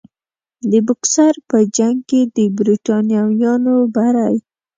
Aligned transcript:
د 0.71 0.73
بوکسر 0.87 1.33
په 1.49 1.57
جنګ 1.77 1.97
کې 2.09 2.21
د 2.35 2.37
برټانویانو 2.57 3.75
بری. 3.95 4.35